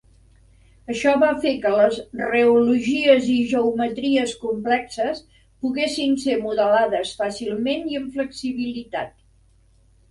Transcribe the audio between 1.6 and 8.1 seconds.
que les reologies i geometries complexes poguessin ser modelades fàcilment i